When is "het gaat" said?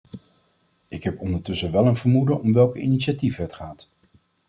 3.43-3.89